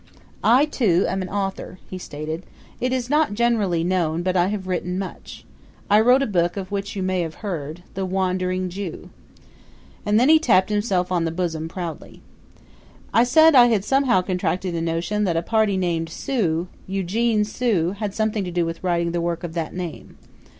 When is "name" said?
19.75-20.17